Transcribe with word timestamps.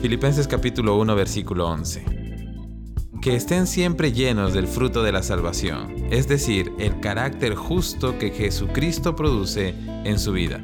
Filipenses 0.00 0.46
capítulo 0.46 0.96
1 0.98 1.16
versículo 1.16 1.66
11. 1.66 2.04
Que 3.20 3.34
estén 3.34 3.66
siempre 3.66 4.12
llenos 4.12 4.54
del 4.54 4.68
fruto 4.68 5.02
de 5.02 5.10
la 5.10 5.24
salvación, 5.24 6.06
es 6.12 6.28
decir, 6.28 6.72
el 6.78 7.00
carácter 7.00 7.56
justo 7.56 8.16
que 8.16 8.30
Jesucristo 8.30 9.16
produce 9.16 9.74
en 10.04 10.20
su 10.20 10.30
vida, 10.32 10.62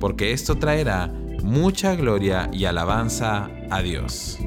porque 0.00 0.32
esto 0.32 0.56
traerá 0.56 1.08
mucha 1.42 1.94
gloria 1.94 2.48
y 2.54 2.64
alabanza 2.64 3.50
a 3.68 3.82
Dios. 3.82 4.38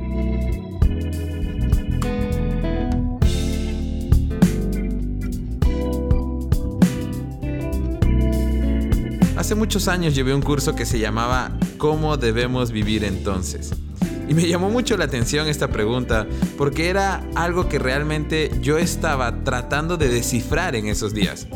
Hace 9.37 9.53
muchos 9.53 9.87
años 9.87 10.15
llevé 10.15 10.33
un 10.33 10.41
curso 10.41 10.73
que 10.73 10.87
se 10.87 10.97
llamaba 10.97 11.51
¿Cómo 11.77 12.17
debemos 12.17 12.71
vivir 12.71 13.03
entonces? 13.03 13.73
Y 14.29 14.33
me 14.33 14.47
llamó 14.47 14.69
mucho 14.69 14.97
la 14.97 15.05
atención 15.05 15.47
esta 15.47 15.67
pregunta 15.67 16.27
porque 16.57 16.89
era 16.89 17.23
algo 17.35 17.67
que 17.67 17.79
realmente 17.79 18.51
yo 18.61 18.77
estaba 18.77 19.43
tratando 19.43 19.97
de 19.97 20.09
descifrar 20.09 20.75
en 20.75 20.87
esos 20.87 21.13
días. 21.13 21.47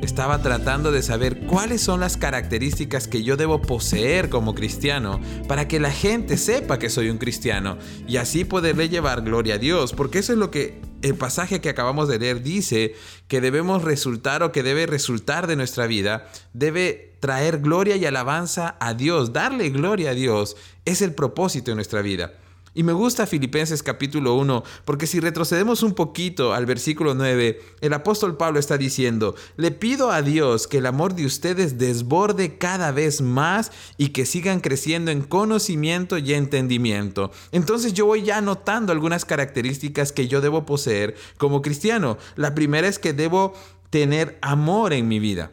Estaba 0.00 0.42
tratando 0.42 0.92
de 0.92 1.02
saber 1.02 1.46
cuáles 1.46 1.80
son 1.80 2.00
las 2.00 2.16
características 2.18 3.08
que 3.08 3.22
yo 3.22 3.36
debo 3.36 3.62
poseer 3.62 4.28
como 4.28 4.54
cristiano 4.54 5.18
para 5.48 5.66
que 5.66 5.80
la 5.80 5.90
gente 5.90 6.36
sepa 6.36 6.78
que 6.78 6.90
soy 6.90 7.08
un 7.08 7.16
cristiano 7.16 7.78
y 8.06 8.18
así 8.18 8.44
poderle 8.44 8.90
llevar 8.90 9.22
gloria 9.22 9.54
a 9.54 9.58
Dios, 9.58 9.94
porque 9.94 10.18
eso 10.18 10.34
es 10.34 10.38
lo 10.38 10.50
que 10.50 10.80
el 11.04 11.16
pasaje 11.16 11.60
que 11.60 11.68
acabamos 11.68 12.08
de 12.08 12.18
leer 12.18 12.42
dice 12.42 12.94
que 13.28 13.42
debemos 13.42 13.82
resultar 13.84 14.42
o 14.42 14.52
que 14.52 14.62
debe 14.62 14.86
resultar 14.86 15.46
de 15.46 15.54
nuestra 15.54 15.86
vida, 15.86 16.30
debe 16.54 17.18
traer 17.20 17.58
gloria 17.58 17.96
y 17.96 18.06
alabanza 18.06 18.76
a 18.80 18.94
Dios, 18.94 19.34
darle 19.34 19.68
gloria 19.68 20.10
a 20.10 20.14
Dios, 20.14 20.56
es 20.86 21.02
el 21.02 21.14
propósito 21.14 21.70
de 21.70 21.74
nuestra 21.74 22.00
vida. 22.00 22.32
Y 22.74 22.82
me 22.82 22.92
gusta 22.92 23.26
Filipenses 23.28 23.84
capítulo 23.84 24.34
1, 24.34 24.64
porque 24.84 25.06
si 25.06 25.20
retrocedemos 25.20 25.84
un 25.84 25.94
poquito 25.94 26.52
al 26.52 26.66
versículo 26.66 27.14
9, 27.14 27.60
el 27.80 27.92
apóstol 27.92 28.36
Pablo 28.36 28.58
está 28.58 28.76
diciendo, 28.76 29.36
le 29.56 29.70
pido 29.70 30.10
a 30.10 30.22
Dios 30.22 30.66
que 30.66 30.78
el 30.78 30.86
amor 30.86 31.14
de 31.14 31.24
ustedes 31.24 31.78
desborde 31.78 32.58
cada 32.58 32.90
vez 32.90 33.20
más 33.20 33.70
y 33.96 34.08
que 34.08 34.26
sigan 34.26 34.58
creciendo 34.58 35.12
en 35.12 35.22
conocimiento 35.22 36.18
y 36.18 36.34
entendimiento. 36.34 37.30
Entonces 37.52 37.92
yo 37.92 38.06
voy 38.06 38.22
ya 38.22 38.38
anotando 38.38 38.92
algunas 38.92 39.24
características 39.24 40.10
que 40.10 40.26
yo 40.26 40.40
debo 40.40 40.66
poseer 40.66 41.14
como 41.38 41.62
cristiano. 41.62 42.18
La 42.34 42.56
primera 42.56 42.88
es 42.88 42.98
que 42.98 43.12
debo 43.12 43.54
tener 43.90 44.36
amor 44.42 44.92
en 44.92 45.06
mi 45.06 45.20
vida. 45.20 45.52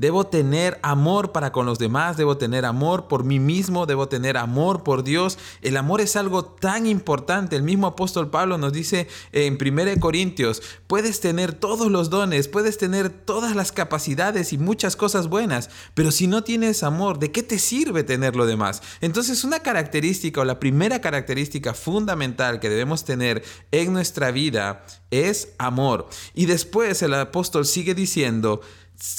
Debo 0.00 0.26
tener 0.26 0.80
amor 0.82 1.30
para 1.30 1.52
con 1.52 1.66
los 1.66 1.78
demás, 1.78 2.16
debo 2.16 2.38
tener 2.38 2.64
amor 2.64 3.06
por 3.06 3.22
mí 3.22 3.38
mismo, 3.38 3.84
debo 3.84 4.08
tener 4.08 4.38
amor 4.38 4.82
por 4.82 5.04
Dios. 5.04 5.36
El 5.60 5.76
amor 5.76 6.00
es 6.00 6.16
algo 6.16 6.42
tan 6.42 6.86
importante. 6.86 7.54
El 7.54 7.64
mismo 7.64 7.86
apóstol 7.86 8.30
Pablo 8.30 8.56
nos 8.56 8.72
dice 8.72 9.08
en 9.32 9.58
1 9.60 10.00
Corintios, 10.00 10.62
puedes 10.86 11.20
tener 11.20 11.52
todos 11.52 11.90
los 11.90 12.08
dones, 12.08 12.48
puedes 12.48 12.78
tener 12.78 13.10
todas 13.10 13.54
las 13.54 13.72
capacidades 13.72 14.54
y 14.54 14.56
muchas 14.56 14.96
cosas 14.96 15.28
buenas, 15.28 15.68
pero 15.92 16.12
si 16.12 16.26
no 16.26 16.44
tienes 16.44 16.82
amor, 16.82 17.18
¿de 17.18 17.30
qué 17.30 17.42
te 17.42 17.58
sirve 17.58 18.02
tener 18.02 18.36
lo 18.36 18.46
demás? 18.46 18.80
Entonces 19.02 19.44
una 19.44 19.60
característica 19.60 20.40
o 20.40 20.46
la 20.46 20.60
primera 20.60 21.02
característica 21.02 21.74
fundamental 21.74 22.58
que 22.58 22.70
debemos 22.70 23.04
tener 23.04 23.44
en 23.70 23.92
nuestra 23.92 24.30
vida 24.30 24.82
es 25.10 25.48
amor. 25.58 26.08
Y 26.32 26.46
después 26.46 27.02
el 27.02 27.12
apóstol 27.12 27.66
sigue 27.66 27.94
diciendo, 27.94 28.62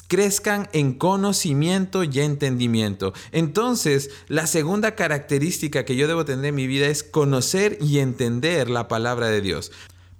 crezcan 0.08 0.70
en 0.74 0.94
conocimiento 0.94 2.04
y 2.04 2.20
entendimiento. 2.20 3.14
Entonces, 3.32 4.10
la 4.28 4.48
segunda 4.48 4.96
característica 4.96 5.86
que 5.86 5.96
yo 5.96 6.08
debo 6.08 6.26
tener 6.26 6.46
en 6.46 6.56
mi 6.56 6.68
vida 6.68 6.88
es 6.88 7.04
conocer 7.04 7.78
y 7.82 8.00
entender 8.00 8.70
la 8.70 8.88
palabra 8.88 9.28
de 9.28 9.42
Dios. 9.42 9.72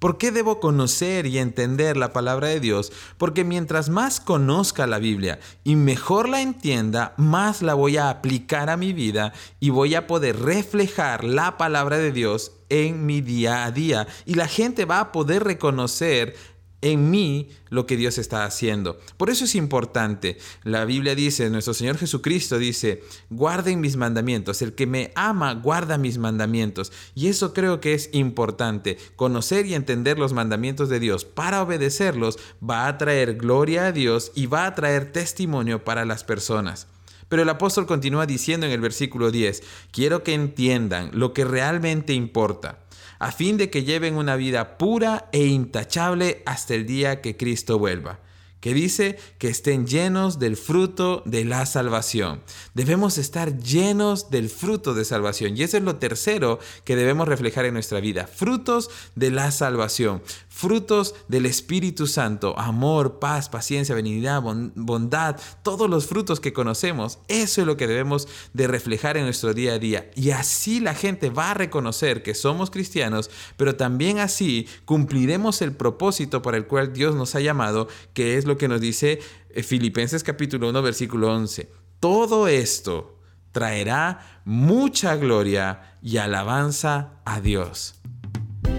¿Por 0.02 0.18
qué 0.18 0.32
debo 0.32 0.58
conocer 0.58 1.26
y 1.26 1.38
entender 1.38 1.96
la 1.96 2.12
palabra 2.12 2.48
de 2.48 2.58
Dios? 2.58 2.90
Porque 3.18 3.44
mientras 3.44 3.88
más 3.88 4.18
conozca 4.18 4.88
la 4.88 4.98
Biblia 4.98 5.38
y 5.62 5.76
mejor 5.76 6.28
la 6.28 6.40
entienda, 6.40 7.14
más 7.18 7.62
la 7.62 7.74
voy 7.74 7.98
a 7.98 8.10
aplicar 8.10 8.68
a 8.68 8.76
mi 8.76 8.92
vida 8.92 9.32
y 9.60 9.70
voy 9.70 9.94
a 9.94 10.08
poder 10.08 10.40
reflejar 10.40 11.22
la 11.22 11.56
palabra 11.56 11.98
de 11.98 12.10
Dios 12.10 12.50
en 12.68 13.06
mi 13.06 13.20
día 13.20 13.64
a 13.64 13.70
día. 13.70 14.08
Y 14.26 14.34
la 14.34 14.48
gente 14.48 14.86
va 14.86 14.98
a 14.98 15.12
poder 15.12 15.44
reconocer 15.44 16.34
en 16.82 17.10
mí 17.10 17.48
lo 17.70 17.86
que 17.86 17.96
Dios 17.96 18.18
está 18.18 18.44
haciendo. 18.44 18.98
Por 19.16 19.30
eso 19.30 19.44
es 19.44 19.54
importante. 19.54 20.36
La 20.64 20.84
Biblia 20.84 21.14
dice, 21.14 21.48
nuestro 21.48 21.72
Señor 21.72 21.96
Jesucristo 21.96 22.58
dice, 22.58 23.02
guarden 23.30 23.80
mis 23.80 23.96
mandamientos. 23.96 24.60
El 24.60 24.74
que 24.74 24.86
me 24.86 25.12
ama, 25.14 25.54
guarda 25.54 25.96
mis 25.96 26.18
mandamientos. 26.18 26.92
Y 27.14 27.28
eso 27.28 27.54
creo 27.54 27.80
que 27.80 27.94
es 27.94 28.10
importante. 28.12 28.98
Conocer 29.16 29.64
y 29.66 29.74
entender 29.74 30.18
los 30.18 30.32
mandamientos 30.32 30.88
de 30.88 31.00
Dios 31.00 31.24
para 31.24 31.62
obedecerlos 31.62 32.38
va 32.62 32.88
a 32.88 32.98
traer 32.98 33.36
gloria 33.36 33.86
a 33.86 33.92
Dios 33.92 34.32
y 34.34 34.46
va 34.46 34.66
a 34.66 34.74
traer 34.74 35.12
testimonio 35.12 35.84
para 35.84 36.04
las 36.04 36.24
personas. 36.24 36.88
Pero 37.28 37.42
el 37.42 37.48
apóstol 37.48 37.86
continúa 37.86 38.26
diciendo 38.26 38.66
en 38.66 38.72
el 38.72 38.80
versículo 38.80 39.30
10, 39.30 39.62
quiero 39.90 40.22
que 40.22 40.34
entiendan 40.34 41.10
lo 41.14 41.32
que 41.32 41.44
realmente 41.44 42.12
importa 42.12 42.81
a 43.22 43.30
fin 43.30 43.56
de 43.56 43.70
que 43.70 43.84
lleven 43.84 44.16
una 44.16 44.34
vida 44.34 44.76
pura 44.78 45.28
e 45.30 45.46
intachable 45.46 46.42
hasta 46.44 46.74
el 46.74 46.86
día 46.86 47.20
que 47.20 47.36
Cristo 47.36 47.78
vuelva 47.78 48.18
que 48.62 48.74
dice 48.74 49.18
que 49.38 49.48
estén 49.48 49.88
llenos 49.88 50.38
del 50.38 50.56
fruto 50.56 51.22
de 51.26 51.44
la 51.44 51.66
salvación. 51.66 52.40
Debemos 52.74 53.18
estar 53.18 53.58
llenos 53.58 54.30
del 54.30 54.48
fruto 54.48 54.94
de 54.94 55.04
salvación. 55.04 55.56
Y 55.56 55.64
eso 55.64 55.76
es 55.76 55.82
lo 55.82 55.96
tercero 55.96 56.60
que 56.84 56.94
debemos 56.94 57.26
reflejar 57.26 57.64
en 57.64 57.74
nuestra 57.74 57.98
vida. 57.98 58.28
Frutos 58.28 58.88
de 59.16 59.32
la 59.32 59.50
salvación. 59.50 60.22
Frutos 60.48 61.16
del 61.26 61.46
Espíritu 61.46 62.06
Santo. 62.06 62.56
Amor, 62.56 63.18
paz, 63.18 63.48
paciencia, 63.48 63.96
benignidad, 63.96 64.40
bondad. 64.40 65.40
Todos 65.64 65.90
los 65.90 66.06
frutos 66.06 66.38
que 66.38 66.52
conocemos. 66.52 67.18
Eso 67.26 67.62
es 67.62 67.66
lo 67.66 67.76
que 67.76 67.88
debemos 67.88 68.28
de 68.52 68.68
reflejar 68.68 69.16
en 69.16 69.24
nuestro 69.24 69.54
día 69.54 69.72
a 69.72 69.78
día. 69.80 70.08
Y 70.14 70.30
así 70.30 70.78
la 70.78 70.94
gente 70.94 71.30
va 71.30 71.50
a 71.50 71.54
reconocer 71.54 72.22
que 72.22 72.36
somos 72.36 72.70
cristianos, 72.70 73.28
pero 73.56 73.74
también 73.74 74.20
así 74.20 74.68
cumpliremos 74.84 75.62
el 75.62 75.72
propósito 75.72 76.42
para 76.42 76.58
el 76.58 76.68
cual 76.68 76.92
Dios 76.92 77.16
nos 77.16 77.34
ha 77.34 77.40
llamado, 77.40 77.88
que 78.14 78.36
es 78.38 78.44
lo 78.44 78.51
que 78.56 78.68
nos 78.68 78.80
dice 78.80 79.20
eh, 79.50 79.62
Filipenses 79.62 80.22
capítulo 80.22 80.68
1 80.70 80.82
versículo 80.82 81.32
11. 81.34 81.68
Todo 82.00 82.48
esto 82.48 83.18
traerá 83.52 84.42
mucha 84.44 85.16
gloria 85.16 85.98
y 86.02 86.16
alabanza 86.16 87.20
a 87.24 87.40
Dios. 87.40 88.00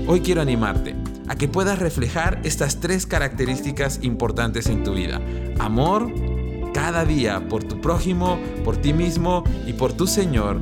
Hoy 0.08 0.22
quiero 0.22 0.42
animarte 0.42 0.96
a 1.28 1.36
que 1.36 1.48
puedas 1.48 1.80
reflejar 1.80 2.42
estas 2.44 2.80
tres 2.80 3.06
características 3.06 4.00
importantes 4.02 4.68
en 4.68 4.84
tu 4.84 4.94
vida. 4.94 5.22
Amor 5.60 6.12
cada 6.74 7.06
día 7.06 7.48
por 7.48 7.64
tu 7.64 7.80
prójimo, 7.80 8.40
por 8.66 8.78
ti 8.78 8.94
mismo 8.94 9.44
y 9.66 9.74
por 9.74 9.94
tu 9.94 10.08
Señor 10.08 10.60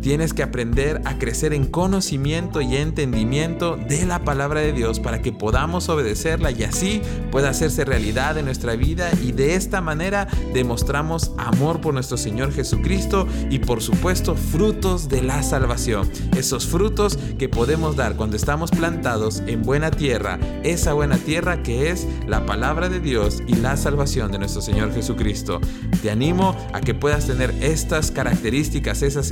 Tienes 0.00 0.32
que 0.32 0.42
aprender 0.42 1.02
a 1.04 1.18
crecer 1.18 1.52
en 1.52 1.66
conocimiento 1.66 2.60
y 2.60 2.76
entendimiento 2.76 3.76
de 3.76 4.06
la 4.06 4.24
palabra 4.24 4.60
de 4.60 4.72
Dios 4.72 4.98
para 4.98 5.20
que 5.20 5.32
podamos 5.32 5.88
obedecerla 5.88 6.50
y 6.50 6.62
así 6.64 7.02
pueda 7.30 7.50
hacerse 7.50 7.84
realidad 7.84 8.38
en 8.38 8.46
nuestra 8.46 8.76
vida 8.76 9.10
y 9.22 9.32
de 9.32 9.54
esta 9.54 9.80
manera 9.80 10.26
demostramos 10.54 11.32
amor 11.36 11.80
por 11.80 11.94
nuestro 11.94 12.16
Señor 12.16 12.52
Jesucristo 12.52 13.26
y 13.50 13.58
por 13.58 13.82
supuesto 13.82 14.34
frutos 14.36 15.08
de 15.08 15.22
la 15.22 15.42
salvación. 15.42 16.10
Esos 16.36 16.66
frutos 16.66 17.18
que 17.38 17.48
podemos 17.48 17.96
dar 17.96 18.16
cuando 18.16 18.36
estamos 18.36 18.70
plantados 18.70 19.42
en 19.46 19.62
buena 19.62 19.90
tierra, 19.90 20.38
esa 20.62 20.94
buena 20.94 21.18
tierra 21.18 21.62
que 21.62 21.90
es 21.90 22.06
la 22.26 22.46
palabra 22.46 22.88
de 22.88 23.00
Dios 23.00 23.42
y 23.46 23.56
la 23.56 23.76
salvación 23.76 24.32
de 24.32 24.38
nuestro 24.38 24.62
Señor 24.62 24.94
Jesucristo. 24.94 25.60
Te 26.02 26.10
animo 26.10 26.56
a 26.72 26.80
que 26.80 26.94
puedas 26.94 27.26
tener 27.26 27.54
estas 27.60 28.10
características, 28.10 29.02
esas, 29.02 29.30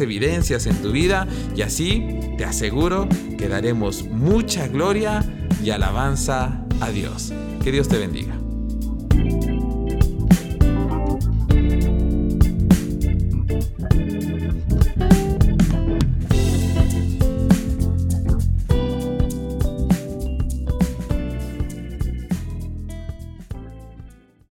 evidencias 0.00 0.66
en 0.66 0.76
tu 0.76 0.92
vida 0.92 1.26
y 1.56 1.62
así 1.62 2.20
te 2.36 2.44
aseguro 2.44 3.08
que 3.36 3.48
daremos 3.48 4.04
mucha 4.04 4.68
gloria 4.68 5.24
y 5.64 5.70
alabanza 5.70 6.64
a 6.80 6.90
Dios. 6.90 7.32
Que 7.62 7.72
Dios 7.72 7.88
te 7.88 7.98
bendiga. 7.98 8.38